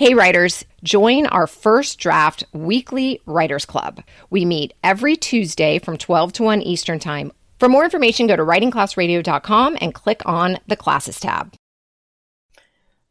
[0.00, 4.02] Hey, writers, join our first draft weekly writers club.
[4.30, 7.32] We meet every Tuesday from 12 to 1 Eastern Time.
[7.58, 11.52] For more information, go to writingclassradio.com and click on the classes tab.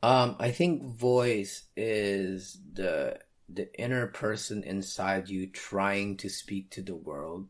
[0.02, 6.81] Um, I think voice is the the inner person inside you trying to speak to
[6.81, 7.46] the world.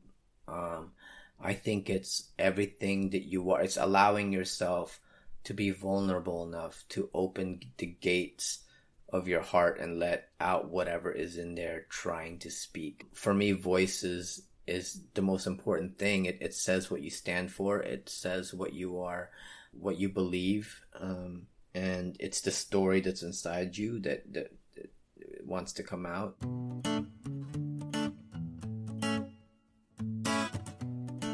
[0.50, 0.92] Um,
[1.40, 3.62] I think it's everything that you are.
[3.62, 5.00] It's allowing yourself
[5.46, 8.66] to be vulnerable enough to open the gates
[9.12, 13.08] of your heart and let out whatever is in there trying to speak.
[13.14, 16.26] For me, voices is the most important thing.
[16.26, 17.80] It, it says what you stand for.
[17.80, 19.32] It says what you are,
[19.72, 20.82] what you believe.
[21.00, 24.92] Um, and it's the story that's inside you that, that, that
[25.46, 26.36] wants to come out.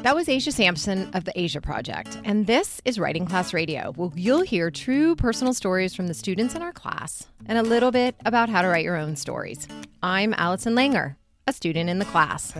[0.02, 3.92] That was Asia Sampson of the Asia Project, and this is Writing Class Radio.
[3.96, 7.90] Well, you'll hear true personal stories from the students in our class and a little
[7.90, 9.66] bit about how to write your own stories.
[10.02, 12.54] I'm Allison Langer, a student in the class.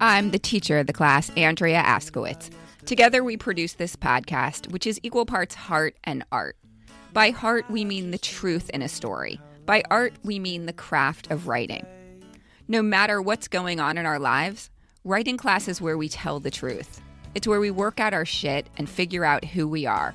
[0.00, 2.50] I'm the teacher of the class, Andrea Askowitz.
[2.86, 6.56] Together, we produce this podcast, which is equal parts heart and art.
[7.12, 9.40] By heart, we mean the truth in a story.
[9.66, 11.86] By art, we mean the craft of writing.
[12.68, 14.70] No matter what's going on in our lives,
[15.04, 17.00] Writing class is where we tell the truth.
[17.34, 20.12] It's where we work out our shit and figure out who we are.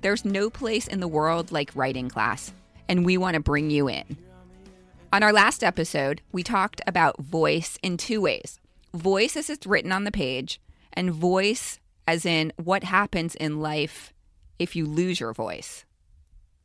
[0.00, 2.50] There's no place in the world like writing class,
[2.88, 4.16] and we want to bring you in.
[5.12, 8.58] On our last episode, we talked about voice in two ways
[8.92, 10.60] voice as it's written on the page,
[10.92, 14.12] and voice as in what happens in life
[14.58, 15.84] if you lose your voice.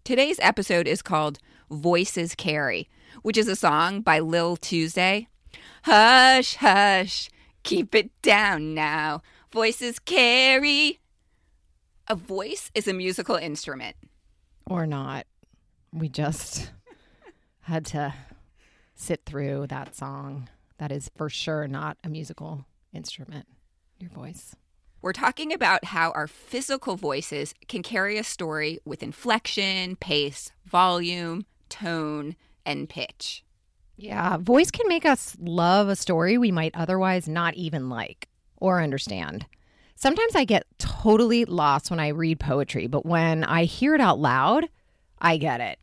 [0.04, 1.40] Today's episode is called
[1.72, 2.88] Voices Carry,
[3.24, 5.28] which is a song by 'Til Tuesday.
[5.84, 7.30] Hush, hush,
[7.64, 9.22] Keep it down now.
[9.52, 11.00] Voices carry.
[12.08, 13.96] A voice is a musical instrument.
[14.66, 15.28] Or not.
[15.92, 16.72] We just
[17.62, 18.14] had to
[18.96, 20.50] sit through that song.
[20.78, 23.48] That is for sure not a musical instrument,
[24.00, 24.56] your voice.
[25.02, 31.46] We're talking about how our physical voices can carry a story with inflection, pace, volume,
[31.70, 32.36] tone,
[32.66, 33.44] and pitch.
[33.96, 38.82] Yeah, voice can make us love a story we might otherwise not even like or
[38.82, 39.46] understand.
[39.96, 44.20] Sometimes I get totally lost when I read poetry, but when I hear it out
[44.20, 44.70] loud,
[45.22, 45.80] I get it.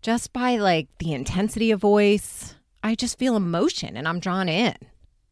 [0.00, 4.74] Just by like the intensity of voice, I just feel emotion and I'm drawn in.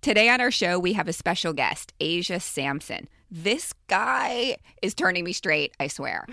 [0.03, 3.09] Today on our show, we have a special guest, Asia Sampson.
[3.31, 6.27] This guy is turning me straight, I swear.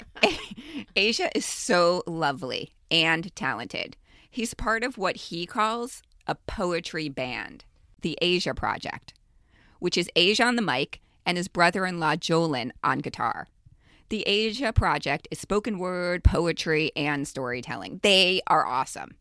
[0.96, 3.96] Asia is so lovely and talented.
[4.28, 7.64] He's part of what he calls a poetry band,
[8.00, 9.14] the Asia Project,
[9.78, 13.48] which is Asia on the mic and his brother in law Jolin on guitar.
[14.12, 18.00] The Asia Project is spoken word, poetry, and storytelling.
[18.02, 19.16] They are awesome.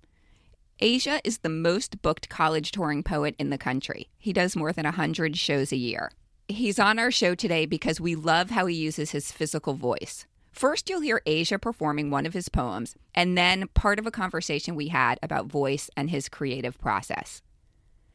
[0.81, 4.09] Asia is the most booked college touring poet in the country.
[4.17, 6.11] He does more than 100 shows a year.
[6.49, 10.25] He's on our show today because we love how he uses his physical voice.
[10.51, 14.75] First, you'll hear Asia performing one of his poems, and then part of a conversation
[14.75, 17.41] we had about voice and his creative process.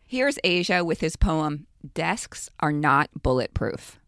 [0.06, 3.98] Here's Asia with his poem, Desks Are Not Bulletproof.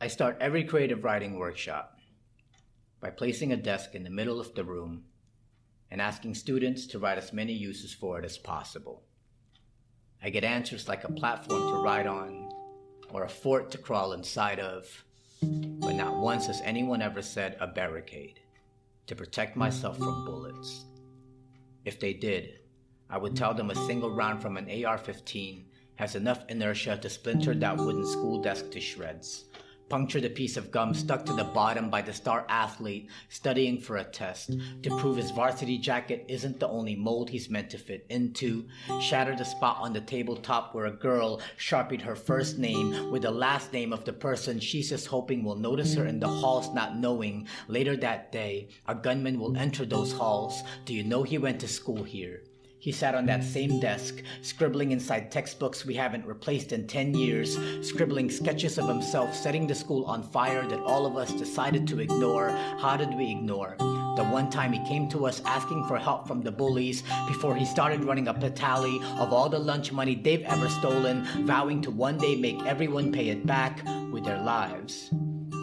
[0.00, 1.98] I start every creative writing workshop
[3.00, 5.02] by placing a desk in the middle of the room
[5.90, 9.02] and asking students to write as many uses for it as possible.
[10.22, 12.48] I get answers like a platform to ride on
[13.10, 14.86] or a fort to crawl inside of
[15.42, 18.38] but not once has anyone ever said a barricade
[19.08, 20.84] to protect myself from bullets.
[21.84, 22.60] If they did,
[23.10, 25.64] I would tell them a single round from an AR 15
[25.96, 29.46] has enough inertia to splinter that wooden school desk to shreds
[29.88, 33.96] punctured a piece of gum stuck to the bottom by the star athlete studying for
[33.96, 38.06] a test to prove his varsity jacket isn't the only mold he's meant to fit
[38.10, 38.66] into,
[39.00, 43.30] shattered the spot on the tabletop where a girl sharpied her first name with the
[43.30, 46.96] last name of the person she's just hoping will notice her in the halls, not
[46.96, 50.62] knowing later that day a gunman will enter those halls.
[50.84, 52.42] Do you know he went to school here?
[52.80, 57.58] He sat on that same desk, scribbling inside textbooks we haven't replaced in 10 years,
[57.82, 62.00] scribbling sketches of himself setting the school on fire that all of us decided to
[62.00, 62.50] ignore.
[62.50, 63.76] How did we ignore?
[63.78, 67.64] The one time he came to us asking for help from the bullies before he
[67.64, 71.90] started running up a tally of all the lunch money they've ever stolen, vowing to
[71.90, 75.10] one day make everyone pay it back with their lives.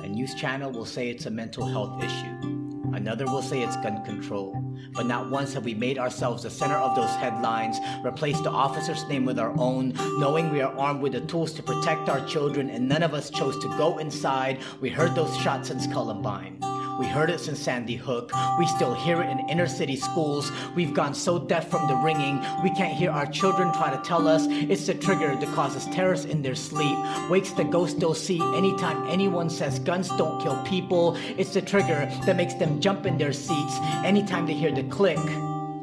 [0.03, 2.64] A news channel will say it's a mental health issue.
[2.93, 4.61] Another will say it's gun control.
[4.93, 9.07] But not once have we made ourselves the center of those headlines, replaced the officer's
[9.07, 12.69] name with our own, knowing we are armed with the tools to protect our children,
[12.69, 14.59] and none of us chose to go inside.
[14.81, 16.59] We heard those shots since Columbine.
[16.97, 18.31] We heard it since Sandy Hook.
[18.57, 20.51] We still hear it in inner city schools.
[20.75, 24.27] We've gone so deaf from the ringing, we can't hear our children try to tell
[24.27, 26.97] us it's the trigger that causes terrors in their sleep.
[27.29, 31.17] Wakes the ghost they'll see anytime anyone says guns don't kill people.
[31.37, 35.19] It's the trigger that makes them jump in their seats anytime they hear the click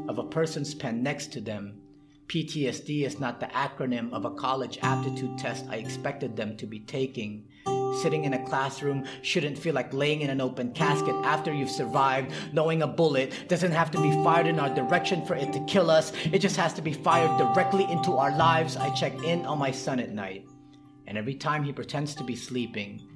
[0.08, 1.78] of a person's pen next to them.
[2.28, 6.80] PTSD is not the acronym of a college aptitude test I expected them to be
[6.80, 7.44] taking.
[8.00, 12.32] Sitting in a classroom shouldn't feel like laying in an open casket after you've survived,
[12.52, 15.90] knowing a bullet doesn't have to be fired in our direction for it to kill
[15.90, 16.12] us.
[16.32, 18.76] It just has to be fired directly into our lives.
[18.76, 20.46] I check in on my son at night,
[21.06, 23.06] and every time he pretends to be sleeping,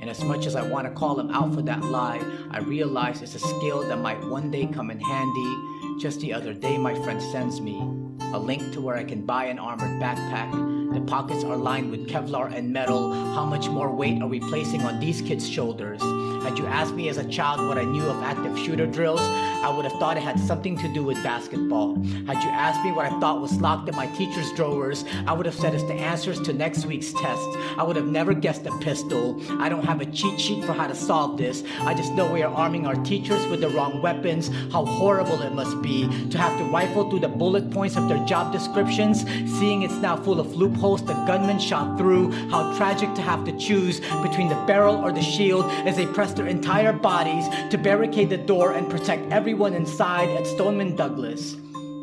[0.00, 2.20] and as much as I want to call him out for that lie,
[2.50, 5.98] I realize it's a skill that might one day come in handy.
[5.98, 7.80] Just the other day, my friend sends me
[8.20, 10.50] a link to where I can buy an armored backpack.
[10.94, 13.12] The pockets are lined with Kevlar and metal.
[13.34, 16.00] How much more weight are we placing on these kids' shoulders?
[16.46, 19.68] Had you asked me as a child what I knew of active shooter drills, I
[19.68, 21.96] would have thought it had something to do with basketball.
[22.24, 25.44] Had you asked me what I thought was locked in my teacher's drawers, I would
[25.44, 27.42] have said it's the answers to next week's test.
[27.76, 29.42] I would have never guessed a pistol.
[29.60, 31.64] I don't have a cheat sheet for how to solve this.
[31.80, 34.48] I just know we are arming our teachers with the wrong weapons.
[34.70, 38.24] How horrible it must be to have to rifle through the bullet points of their
[38.24, 39.24] job descriptions,
[39.58, 42.30] seeing it's now full of loopholes the gunman shot through.
[42.50, 46.35] How tragic to have to choose between the barrel or the shield as they press
[46.36, 51.56] their entire bodies to barricade the door and protect everyone inside at Stoneman Douglas.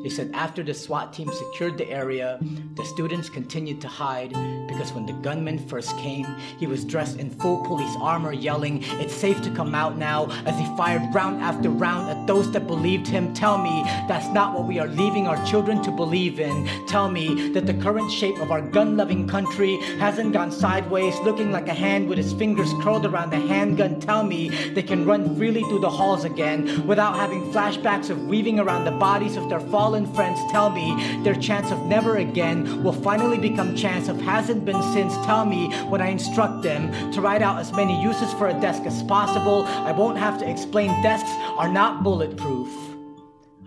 [0.04, 2.38] They said after the SWAT team secured the area,
[2.76, 4.34] the students continued to hide
[4.68, 6.26] because when the gunman first came,
[6.60, 10.60] he was dressed in full police armor, yelling, It's safe to come out now, as
[10.60, 13.34] he fired round after round at those that believed him.
[13.34, 16.68] Tell me that's not what we are leaving our children to believe in.
[16.86, 21.54] Tell me that the current shape of our gun loving country hasn't gone sideways, looking
[21.54, 24.02] like a hand with its fingers curled around a handgun.
[24.02, 28.60] Tell me they can run freely through the halls again without having flashbacks of weaving
[28.60, 32.84] around the bodies of their fallen fallen friends tell me their chance of never again
[32.84, 35.14] will finally become chance of hasn't been since.
[35.24, 38.82] Tell me when I instruct them to write out as many uses for a desk
[38.88, 41.30] as possible, I won't have to explain desks
[41.60, 42.74] are not bulletproof.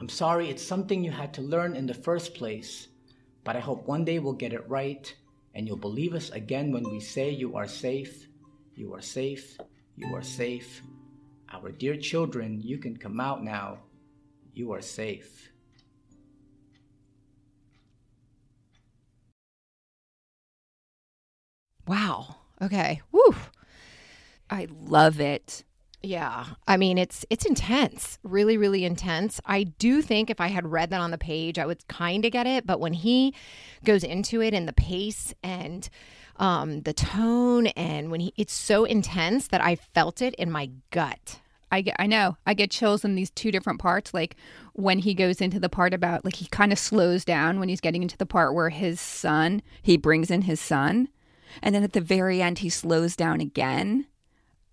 [0.00, 2.88] I'm sorry it's something you had to learn in the first place,
[3.44, 5.14] but I hope one day we'll get it right
[5.54, 8.26] and you'll believe us again when we say you are safe,
[8.74, 9.58] you are safe,
[9.94, 10.82] you are safe.
[11.52, 13.78] Our dear children, you can come out now.
[14.54, 15.52] You are safe.
[21.86, 22.36] Wow.
[22.60, 23.02] Okay.
[23.12, 23.34] Woo.
[24.50, 25.64] I love it.
[26.02, 26.46] Yeah.
[26.68, 28.18] I mean, it's it's intense.
[28.22, 29.40] Really, really intense.
[29.44, 32.32] I do think if I had read that on the page, I would kind of
[32.32, 33.34] get it, but when he
[33.84, 35.88] goes into it and the pace and
[36.36, 40.70] um the tone and when he it's so intense that I felt it in my
[40.90, 41.40] gut.
[41.72, 42.36] I get I know.
[42.46, 44.36] I get chills in these two different parts like
[44.74, 47.80] when he goes into the part about like he kind of slows down when he's
[47.80, 51.08] getting into the part where his son, he brings in his son
[51.62, 54.06] and then at the very end, he slows down again.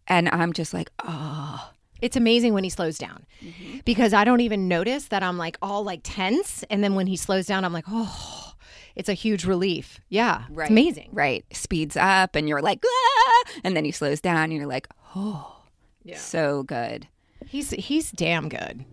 [0.08, 1.72] And I'm just like, oh.
[2.02, 3.80] It's amazing when he slows down mm-hmm.
[3.86, 6.64] because I don't even notice that I'm like all like tense.
[6.70, 8.56] And then when he slows down, I'm like, oh,
[8.96, 10.02] it's a huge relief.
[10.10, 10.44] Yeah.
[10.50, 10.66] Right.
[10.66, 11.10] It's amazing.
[11.14, 11.46] Right.
[11.54, 13.44] Speeds up and you're like, ah!
[13.64, 15.62] and then he slows down and you're like, oh,
[16.04, 16.18] yeah.
[16.18, 17.08] so good.
[17.48, 18.84] He's, he's damn good.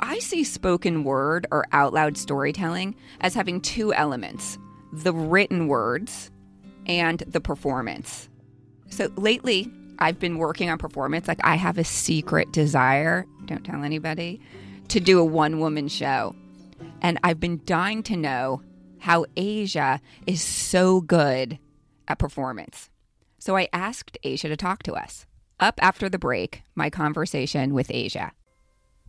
[0.00, 4.58] I see spoken word or out loud storytelling as having two elements
[4.92, 6.30] the written words
[6.86, 8.28] and the performance.
[8.88, 11.28] So lately, I've been working on performance.
[11.28, 14.40] Like, I have a secret desire, don't tell anybody,
[14.88, 16.34] to do a one woman show.
[17.02, 18.62] And I've been dying to know
[18.98, 21.58] how Asia is so good
[22.08, 22.90] at performance.
[23.38, 25.26] So I asked Asia to talk to us.
[25.60, 28.32] Up after the break, my conversation with Asia.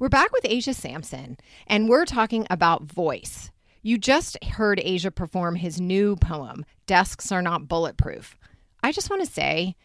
[0.01, 3.51] We're back with Asia Sampson, and we're talking about voice.
[3.83, 8.35] You just heard Asia perform his new poem, Desks Are Not Bulletproof.
[8.81, 9.75] I just want to say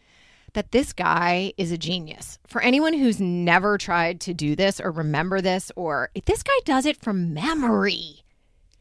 [0.53, 2.39] that this guy is a genius.
[2.47, 6.87] For anyone who's never tried to do this or remember this, or this guy does
[6.87, 8.23] it from memory.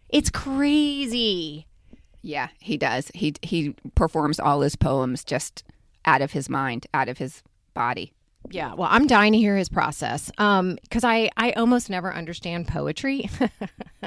[0.09, 1.66] It's crazy.
[2.23, 3.11] Yeah, he does.
[3.12, 5.64] He he performs all his poems just
[6.07, 7.43] out of his mind, out of his
[7.75, 8.14] body.
[8.50, 12.69] Yeah, well, I'm dying to hear his process um cuz I I almost never understand
[12.69, 13.29] poetry.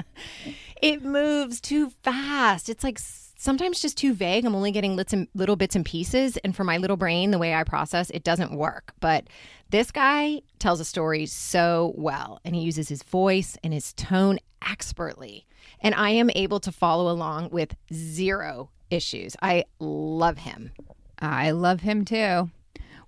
[0.81, 2.69] it moves too fast.
[2.69, 4.45] It's like sometimes just too vague.
[4.45, 4.95] I'm only getting
[5.33, 8.53] little bits and pieces and for my little brain the way I process, it doesn't
[8.53, 8.93] work.
[8.99, 9.27] But
[9.69, 14.39] this guy tells a story so well and he uses his voice and his tone
[14.67, 15.45] expertly.
[15.81, 19.35] And I am able to follow along with zero issues.
[19.41, 20.71] I love him.
[21.19, 22.49] I love him too.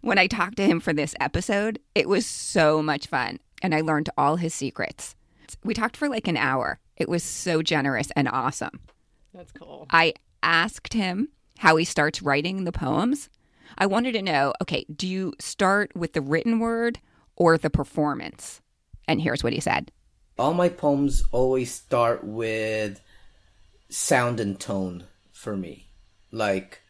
[0.01, 3.81] When I talked to him for this episode, it was so much fun, and I
[3.81, 5.15] learned all his secrets.
[5.63, 6.79] We talked for like an hour.
[6.98, 8.79] It was so generous and awesome.
[9.31, 9.86] That's cool.
[9.91, 11.29] I asked him
[11.60, 13.29] how he starts writing the poems.
[13.77, 17.00] I wanted to know okay, do you start with the written word
[17.36, 18.60] or the performance?
[19.08, 19.91] And here's what he said
[20.39, 23.01] All my poems always start with
[23.89, 25.89] sound and tone for me.
[26.31, 26.81] Like,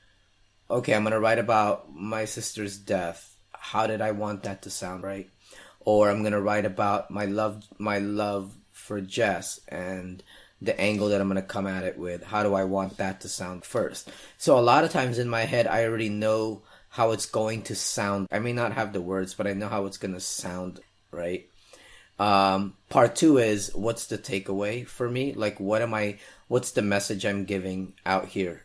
[0.72, 3.36] okay, I'm going to write about my sister's death.
[3.52, 5.30] How did I want that to sound, right?
[5.82, 10.24] Or I'm going to write about my love, my love for Jess and
[10.62, 12.24] the angle that I'm going to come at it with.
[12.24, 14.12] How do I want that to sound first?
[14.38, 17.76] So a lot of times in my head, I already know how it's going to
[17.76, 18.28] sound.
[18.32, 20.80] I may not have the words, but I know how it's going to sound,
[21.12, 21.48] right?
[22.20, 25.34] Um, part two is what's the takeaway for me?
[25.34, 28.64] Like, what am I, what's the message I'm giving out here?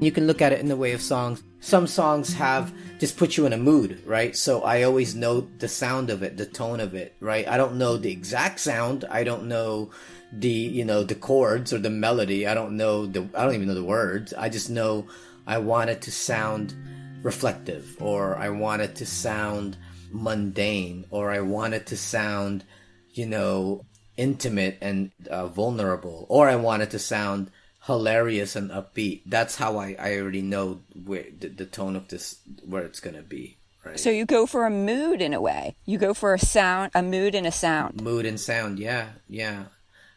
[0.00, 1.42] You can look at it in the way of songs.
[1.60, 4.34] Some songs have just put you in a mood, right?
[4.34, 7.46] So I always know the sound of it, the tone of it, right?
[7.46, 9.04] I don't know the exact sound.
[9.10, 9.90] I don't know
[10.32, 12.46] the, you know, the chords or the melody.
[12.46, 14.32] I don't know the, I don't even know the words.
[14.32, 15.06] I just know
[15.46, 16.74] I want it to sound
[17.22, 19.76] reflective or I want it to sound
[20.10, 22.64] mundane or I want it to sound,
[23.10, 23.84] you know,
[24.16, 27.50] intimate and uh, vulnerable or I want it to sound
[27.86, 29.22] hilarious and upbeat.
[29.26, 33.22] That's how I, I already know where the, the tone of this where it's gonna
[33.22, 33.56] be.
[33.84, 33.98] Right.
[33.98, 35.74] So you go for a mood in a way.
[35.86, 38.02] You go for a sound, a mood and a sound.
[38.02, 39.64] Mood and sound, yeah, yeah.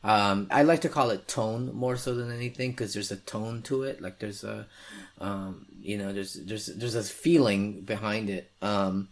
[0.04, 3.62] Um, I like to call it tone more so than anything because there's a tone
[3.64, 4.02] to it.
[4.02, 4.68] Like there's a,
[5.22, 8.52] um, you know, there's there's there's a feeling behind it.
[8.62, 9.08] Um,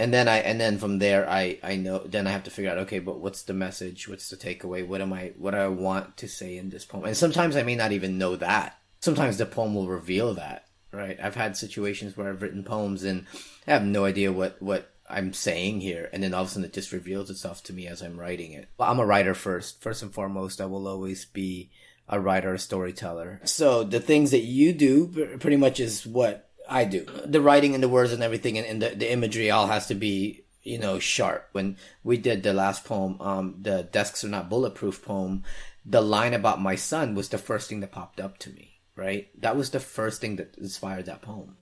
[0.00, 2.70] and then I and then from there I I know then I have to figure
[2.70, 4.08] out okay but what's the message?
[4.08, 4.86] What's the takeaway?
[4.86, 7.04] What am I what do I want to say in this poem?
[7.04, 8.78] And sometimes I may not even know that.
[9.00, 11.18] Sometimes the poem will reveal that right?
[11.22, 13.26] I've had situations where I've written poems and
[13.66, 16.08] I have no idea what what I'm saying here.
[16.12, 18.52] And then all of a sudden it just reveals itself to me as I'm writing
[18.52, 18.68] it.
[18.78, 19.82] Well, I'm a writer first.
[19.82, 21.70] First and foremost I will always be
[22.08, 23.40] a writer a storyteller.
[23.44, 27.04] So the things that you do pretty much is what I do.
[27.26, 29.94] The writing and the words and everything and, and the, the imagery all has to
[29.96, 31.48] be, you know, sharp.
[31.50, 35.42] When we did the last poem, um, the Desks Are Not Bulletproof poem,
[35.84, 39.28] the line about my son was the first thing that popped up to me, right?
[39.42, 41.56] That was the first thing that inspired that poem.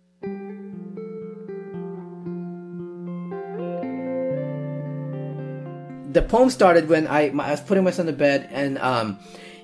[6.13, 9.19] The poem started when I, I was putting my son to bed and, um,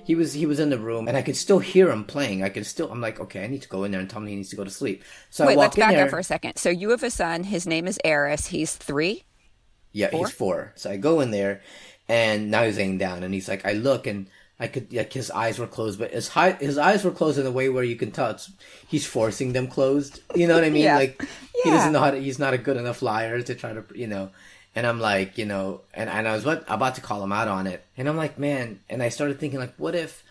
[0.05, 2.43] he was he was in the room and I could still hear him playing.
[2.43, 4.27] I could still I'm like, okay, I need to go in there and tell him
[4.27, 5.03] he needs to go to sleep.
[5.29, 6.05] So Wait, I walk let's back there.
[6.05, 6.57] up for a second.
[6.57, 7.43] So you have a son.
[7.43, 8.47] His name is Eris.
[8.47, 9.23] He's three.
[9.91, 10.25] Yeah, Four?
[10.27, 10.73] he's four.
[10.75, 11.61] So I go in there,
[12.09, 14.27] and now he's laying down, and he's like, I look, and
[14.59, 17.45] I could like his eyes were closed, but his high, his eyes were closed in
[17.45, 18.51] a way where you can tell it's,
[18.87, 20.19] he's forcing them closed.
[20.35, 20.83] You know what I mean?
[20.83, 20.97] Yeah.
[20.97, 21.25] Like
[21.63, 22.17] he doesn't know how to.
[22.21, 24.29] He's not a good enough liar to try to, you know.
[24.75, 27.47] And I'm like, you know, and, and I was what, about to call him out
[27.47, 30.21] on it, and I'm like, man, and I started thinking like, what if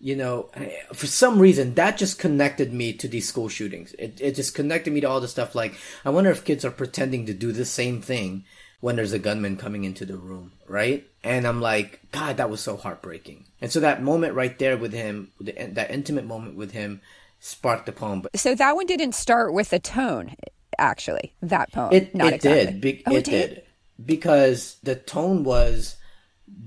[0.00, 0.48] you know,
[0.94, 3.92] for some reason that just connected me to these school shootings.
[3.98, 6.70] It, it just connected me to all the stuff like, I wonder if kids are
[6.70, 8.44] pretending to do the same thing
[8.80, 11.06] when there's a gunman coming into the room, right?
[11.22, 13.44] And I'm like, God, that was so heartbreaking.
[13.60, 17.02] And so that moment right there with him, the, that intimate moment with him,
[17.38, 18.24] sparked the poem.
[18.34, 20.34] So that one didn't start with a tone,
[20.78, 21.34] actually.
[21.42, 22.72] That poem, it not it exactly.
[22.72, 22.80] did.
[22.80, 23.62] Be- Oh, it did
[24.04, 25.96] because the tone was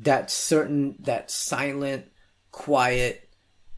[0.02, 2.12] that certain that silent,
[2.52, 3.30] quiet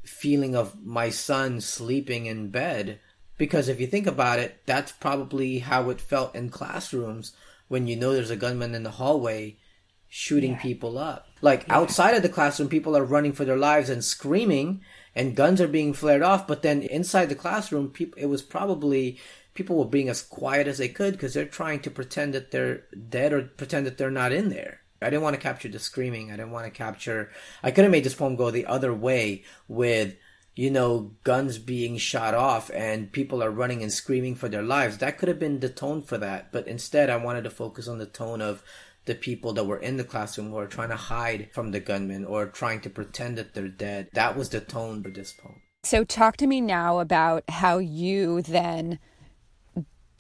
[0.04, 3.00] feeling of my son sleeping in bed.
[3.38, 7.34] Because if you think about it, that's probably how it felt in classrooms
[7.68, 9.58] when you know there's a gunman in the hallway
[10.08, 11.28] shooting people up.
[11.42, 14.82] Like outside of the classroom, people are running for their lives and screaming,
[15.14, 16.48] and guns are being flared off.
[16.48, 19.20] But then inside the classroom, people it was probably
[19.56, 22.84] people were being as quiet as they could because they're trying to pretend that they're
[23.10, 24.82] dead or pretend that they're not in there.
[25.02, 26.32] I didn't want to capture the screaming.
[26.32, 27.32] I didn't want to capture.
[27.64, 30.16] I could have made this poem go the other way with,
[30.56, 34.98] you know, guns being shot off and people are running and screaming for their lives.
[34.98, 36.52] That could have been the tone for that.
[36.52, 38.64] But instead, I wanted to focus on the tone of
[39.06, 42.26] the people that were in the classroom who are trying to hide from the gunman
[42.26, 44.10] or trying to pretend that they're dead.
[44.14, 45.62] That was the tone for this poem.
[45.84, 48.98] So talk to me now about how you then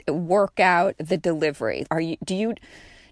[0.08, 1.86] work out the delivery.
[1.92, 2.56] Are you do you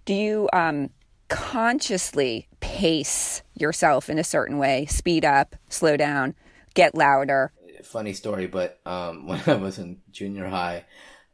[0.06, 0.90] do you um
[1.30, 6.36] consciously pace yourself in a certain way, speed up, slow down,
[6.74, 7.52] get louder?
[7.84, 10.86] Funny story, but um, when I was in junior high,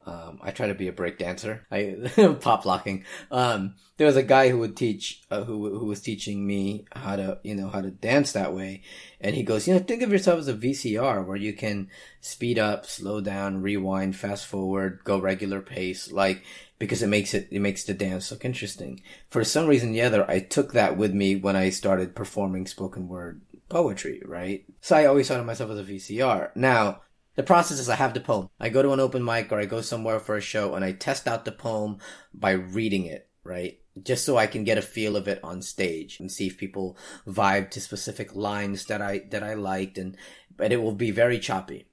[0.10, 1.68] Um, I try to be a break dancer.
[1.72, 1.96] I
[2.42, 3.06] pop locking.
[3.30, 7.16] Um, there was a guy who would teach, uh, who who was teaching me how
[7.16, 8.82] to, you know, how to dance that way.
[9.22, 11.90] And he goes, you know, think of yourself as a VCR where you can
[12.22, 16.44] speed up, slow down, rewind, fast forward, go regular pace, like
[16.80, 19.02] because it makes it it makes the dance look interesting.
[19.30, 23.08] For some reason the other, I took that with me when I started performing spoken
[23.08, 24.66] word poetry, right?
[24.82, 26.56] So I always thought of myself as a VCR.
[26.56, 27.02] Now,
[27.40, 28.50] the process is I have the poem.
[28.60, 30.92] I go to an open mic or I go somewhere for a show and I
[30.92, 32.00] test out the poem
[32.34, 33.80] by reading it, right?
[34.04, 36.98] Just so I can get a feel of it on stage and see if people
[37.26, 40.18] vibe to specific lines that I, that I liked and,
[40.58, 41.86] but it will be very choppy.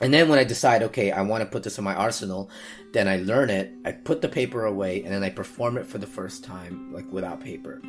[0.00, 2.50] And then when I decide, okay, I want to put this in my arsenal,
[2.92, 5.98] then I learn it, I put the paper away, and then I perform it for
[5.98, 7.80] the first time, like without paper.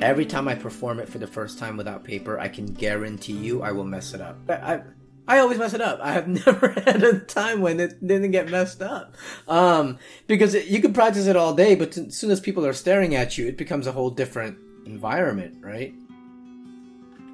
[0.00, 3.62] Every time I perform it for the first time without paper, I can guarantee you
[3.62, 4.38] I will mess it up.
[4.48, 4.82] I,
[5.26, 6.00] I always mess it up.
[6.02, 9.14] I have never had a time when it didn't get messed up.
[9.48, 12.72] Um, because it, you can practice it all day, but as soon as people are
[12.72, 15.94] staring at you, it becomes a whole different environment, right?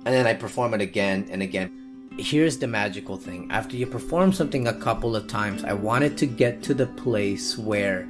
[0.04, 2.08] And then I perform it again and again.
[2.18, 3.50] Here's the magical thing.
[3.50, 7.56] After you perform something a couple of times, I wanted to get to the place
[7.56, 8.04] where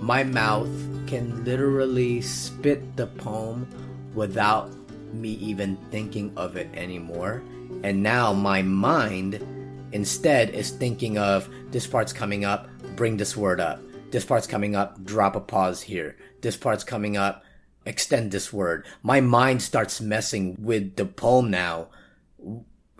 [0.00, 0.68] my mouth
[1.06, 3.66] can literally spit the poem
[4.14, 4.72] without
[5.12, 7.42] me even thinking of it anymore.
[7.82, 9.44] And now my mind
[9.92, 13.80] instead is thinking of this part's coming up, bring this word up.
[14.10, 16.16] This part's coming up, drop a pause here.
[16.40, 17.44] This part's coming up,
[17.86, 18.86] extend this word.
[19.02, 21.88] My mind starts messing with the poem now,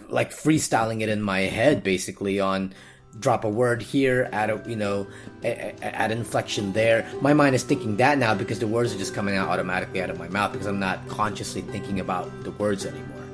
[0.09, 2.75] like freestyling it in my head basically on
[3.21, 5.07] drop a word here, add a you know,
[5.43, 7.09] add inflection there.
[7.21, 10.11] My mind is thinking that now because the words are just coming out automatically out
[10.11, 13.25] of my mouth because I'm not consciously thinking about the words anymore.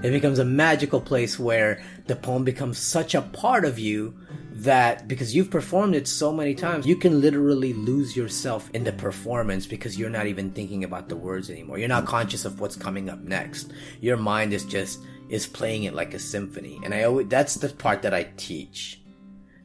[0.00, 4.14] It becomes a magical place where the poem becomes such a part of you
[4.58, 8.92] that because you've performed it so many times, you can literally lose yourself in the
[8.92, 11.78] performance because you're not even thinking about the words anymore.
[11.78, 13.72] You're not conscious of what's coming up next.
[14.00, 16.80] Your mind is just is playing it like a symphony.
[16.82, 19.00] And I always that's the part that I teach.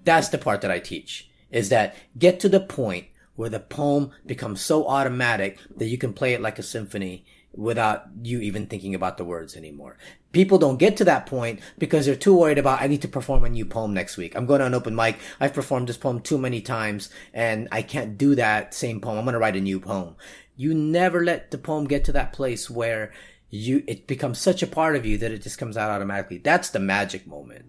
[0.04, 4.12] That's the part that I teach is that get to the point where the poem
[4.28, 8.96] becomes so automatic that you can play it like a symphony without you even thinking
[8.96, 9.98] about the words anymore.
[10.32, 13.46] People don't get to that point because they're too worried about, I need to perform
[13.46, 14.36] a new poem next week.
[14.36, 15.20] I'm going on open mic.
[15.40, 19.20] I've performed this poem too many times and I can't do that same poem.
[19.20, 20.16] I'm going to write a new poem.
[20.56, 23.14] You never let the poem get to that place where
[23.50, 26.40] you, it becomes such a part of you that it just comes out automatically.
[26.40, 27.66] That's the magic moment.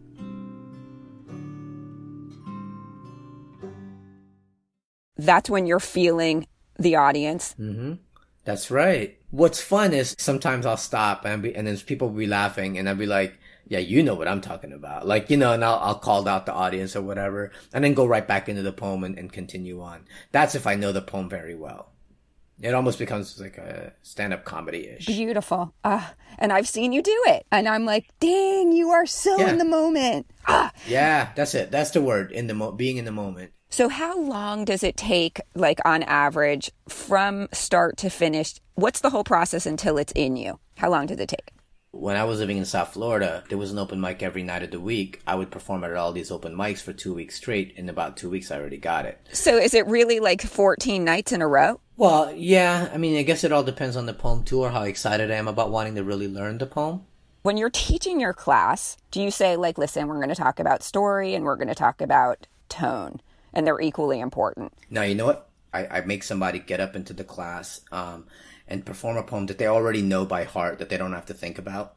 [5.17, 6.47] That's when you're feeling
[6.79, 7.55] the audience.
[7.61, 7.95] Mm-hmm.
[8.45, 9.19] That's right.
[9.35, 12.89] What's fun is sometimes I'll stop and be, and then people will be laughing and
[12.89, 15.09] I'll be like, yeah, you know what I'm talking about.
[15.09, 18.07] Like, you know, and I'll, I'll call out the audience or whatever and then go
[18.07, 20.05] right back into the poem and, and continue on.
[20.31, 21.91] That's if I know the poem very well.
[22.61, 25.07] It almost becomes like a stand-up comedy-ish.
[25.07, 25.75] Beautiful.
[25.83, 27.45] Uh, and I've seen you do it.
[27.51, 29.51] And I'm like, dang, you are so yeah.
[29.51, 30.31] in the moment.
[30.47, 30.71] Ah.
[30.87, 31.73] Yeah, that's it.
[31.73, 33.51] That's the word, in the mo- being in the moment.
[33.75, 38.55] So, how long does it take, like on average, from start to finish?
[38.77, 40.61] What's the whole process until it's in you?
[40.77, 41.51] How long does it take?
[41.91, 44.71] When I was living in South Florida, there was an open mic every night of
[44.71, 45.23] the week.
[45.27, 47.73] I would perform at all these open mics for two weeks straight.
[47.75, 49.21] In about two weeks, I already got it.
[49.33, 51.81] So, is it really like 14 nights in a row?
[51.97, 52.91] Well, yeah.
[52.95, 55.35] I mean, I guess it all depends on the poem too, or how excited I
[55.35, 57.03] am about wanting to really learn the poem.
[57.43, 60.85] When you're teaching your class, do you say, like, listen, we're going to talk about
[60.85, 63.21] story and we're going to talk about tone?
[63.55, 64.73] And they're equally important.
[64.91, 65.49] Now, you know what?
[65.73, 68.27] I, I make somebody get up into the class um,
[68.69, 71.35] and perform a poem that they already know by heart that they don't have to
[71.35, 71.97] think about.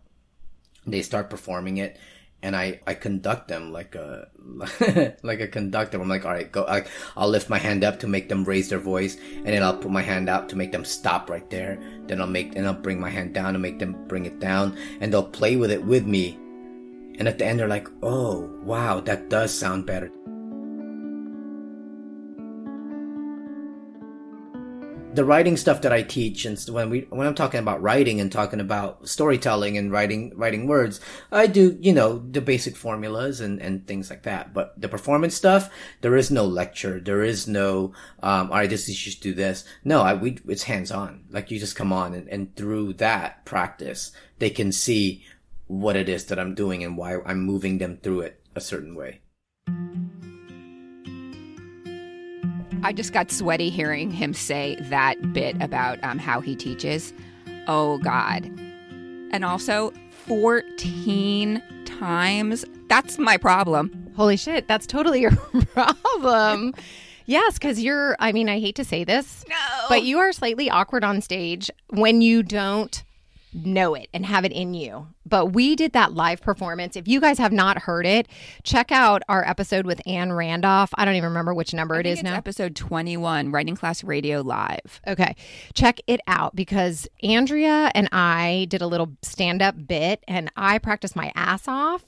[0.86, 1.98] They start performing it,
[2.42, 4.30] and I, I conduct them like a
[5.22, 6.02] like a conductor.
[6.02, 6.66] I'm like, all right, go.
[6.66, 9.78] I, I'll lift my hand up to make them raise their voice, and then I'll
[9.78, 11.78] put my hand out to make them stop right there.
[12.08, 14.78] Then I'll make and I'll bring my hand down to make them bring it down,
[15.02, 16.40] and they'll play with it with me.
[17.20, 20.10] And at the end, they're like, oh wow, that does sound better.
[25.18, 28.32] The writing stuff that I teach, and when we when I'm talking about writing and
[28.32, 31.02] talking about storytelling and writing writing words,
[31.32, 34.54] I do you know the basic formulas and and things like that.
[34.54, 38.88] But the performance stuff, there is no lecture, there is no um, all right, this
[38.88, 39.66] is just do this.
[39.84, 41.26] No, I we it's hands on.
[41.32, 45.26] Like you just come on and, and through that practice, they can see
[45.66, 48.94] what it is that I'm doing and why I'm moving them through it a certain
[48.94, 49.22] way.
[52.88, 57.14] I just got sweaty hearing him say that bit about um, how he teaches.
[57.68, 58.46] Oh, God.
[59.32, 59.92] and also
[60.26, 62.64] 14 times.
[62.88, 64.10] That's my problem.
[64.16, 66.74] Holy shit, that's totally your problem.
[67.26, 69.56] yes, because you're, I mean, I hate to say this, No.
[69.90, 73.04] but you are slightly awkward on stage when you don't
[73.54, 75.08] know it and have it in you.
[75.28, 76.96] But we did that live performance.
[76.96, 78.28] If you guys have not heard it,
[78.64, 80.92] check out our episode with Anne Randolph.
[80.96, 82.36] I don't even remember which number it is it's now.
[82.36, 85.02] episode 21, Writing Class Radio Live.
[85.08, 85.36] Okay.
[85.74, 90.78] Check it out because Andrea and I did a little stand up bit and I
[90.78, 92.04] practiced my ass off.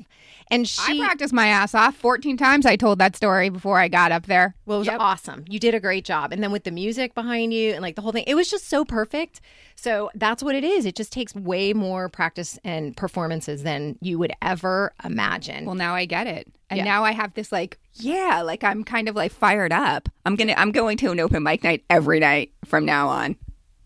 [0.52, 2.66] And she I practiced my ass off 14 times.
[2.66, 4.56] I told that story before I got up there.
[4.66, 4.98] well, it was Yep.
[5.00, 5.46] awesome.
[5.48, 6.34] You did a great job.
[6.34, 8.68] And then with the music behind you and like the whole thing, it was just
[8.68, 9.42] so perfect.
[9.76, 10.86] So that's what it is.
[10.86, 15.66] It just takes way more practice and performances than you would ever imagine.
[15.66, 16.48] Well, now I get it.
[16.72, 16.84] And Yeah.
[16.84, 20.10] now I have this like, yeah, like I'm kind of like fired up.
[20.26, 23.36] I'm going to I'm going to an open mic night every night from now on.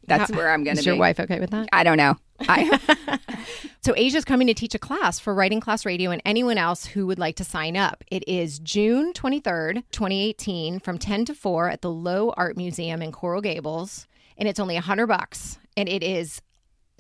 [0.08, 1.68] That's How- where I'm going to is your wife okay with that?
[1.74, 2.16] I don't know.
[2.48, 2.80] I
[3.82, 7.06] So Asia's coming to teach a class for Writing Class Radio and anyone else who
[7.08, 8.02] would like to sign up.
[8.10, 13.12] It is June 23rd, 2018 from 10 to 4 at the Lowe Art Museum in
[13.12, 16.42] Coral Gables and it's only 100 bucks and it is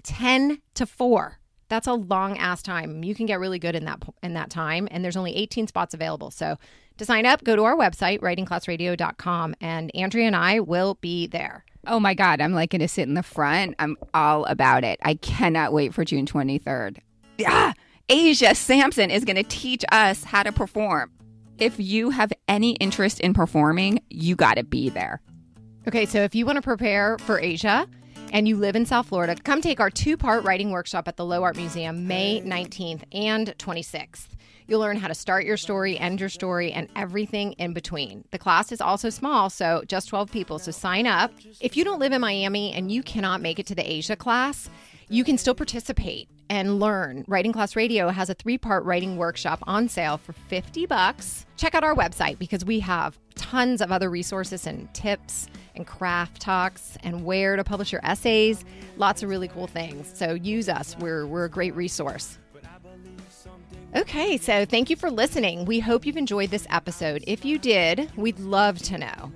[0.03, 1.39] 10 to 4.
[1.69, 3.03] That's a long ass time.
[3.03, 5.93] You can get really good in that in that time and there's only 18 spots
[5.93, 6.31] available.
[6.31, 6.57] So
[6.97, 11.65] to sign up, go to our website writingclassradio.com and Andrea and I will be there.
[11.85, 13.75] Oh my God, I'm like going to sit in the front.
[13.79, 14.99] I'm all about it.
[15.01, 16.99] I cannot wait for June 23rd.
[17.37, 17.73] Yeah,
[18.07, 21.11] Asia Sampson is going to teach us how to perform.
[21.57, 25.21] If you have any interest in performing, you got to be there.
[25.87, 27.87] Okay, so if you want to prepare for Asia
[28.31, 31.25] and you live in South Florida, come take our two part writing workshop at the
[31.25, 34.27] Lowe Art Museum May 19th and 26th.
[34.67, 38.25] You'll learn how to start your story, end your story, and everything in between.
[38.31, 40.59] The class is also small, so just 12 people.
[40.59, 41.31] So sign up.
[41.59, 44.69] If you don't live in Miami and you cannot make it to the Asia class,
[45.09, 47.25] you can still participate and learn.
[47.27, 51.45] Writing Class Radio has a three-part writing workshop on sale for 50 bucks.
[51.57, 56.41] Check out our website because we have tons of other resources and tips and craft
[56.41, 58.63] talks and where to publish your essays.
[58.97, 60.11] Lots of really cool things.
[60.15, 60.95] So use us.
[60.99, 62.37] We're we're a great resource.
[63.95, 65.65] Okay, so thank you for listening.
[65.65, 67.23] We hope you've enjoyed this episode.
[67.27, 69.31] If you did, we'd love to know.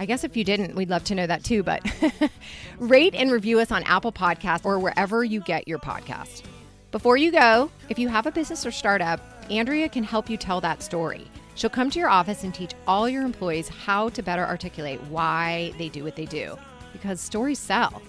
[0.00, 1.80] I guess if you didn't, we'd love to know that too, but
[2.80, 6.42] rate and review us on Apple Podcasts or wherever you get your podcast.
[6.90, 10.60] Before you go, if you have a business or startup, Andrea can help you tell
[10.60, 11.30] that story.
[11.54, 15.72] She'll come to your office and teach all your employees how to better articulate why
[15.78, 16.58] they do what they do,
[16.92, 18.02] because stories sell.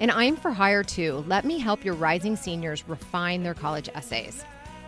[0.00, 1.24] And I'm for hire too.
[1.26, 4.44] Let me help your rising seniors refine their college essays.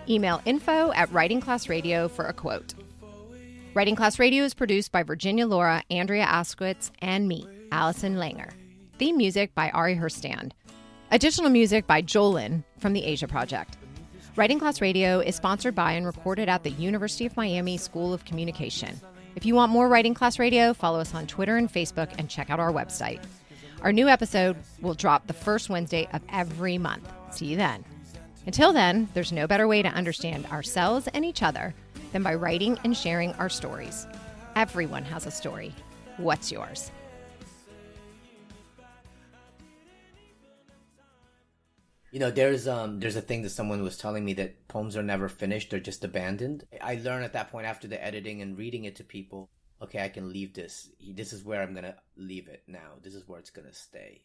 [0.09, 2.75] Email info at Writing Class Radio for a quote.
[3.75, 8.51] Writing Class Radio is produced by Virginia Lora, Andrea Askowitz, and me, Allison Langer.
[8.99, 10.53] Theme music by Ari Herstand.
[11.11, 13.77] Additional music by Jolin from the Asia Project.
[14.37, 18.25] Writing Class Radio is sponsored by and recorded at the University of Miami School of
[18.25, 19.01] Communication.
[19.37, 22.51] If you want more Writing Class Radio, follow us on Twitter and Facebook and check
[22.51, 23.23] out our website.
[23.83, 27.11] Our new episode will drop the first Wednesday of every month.
[27.31, 27.85] See you then.
[28.47, 31.75] Until then, there's no better way to understand ourselves and each other
[32.13, 34.07] than by writing and sharing our stories.
[34.57, 35.73] Everyone has a story.
[36.17, 36.91] What's yours?
[42.11, 45.03] You know, there's um there's a thing that someone was telling me that poems are
[45.03, 46.65] never finished, they're just abandoned.
[46.83, 49.49] I learned at that point after the editing and reading it to people,
[49.81, 50.91] okay, I can leave this.
[51.01, 52.99] This is where I'm going to leave it now.
[53.03, 54.25] This is where it's going to stay.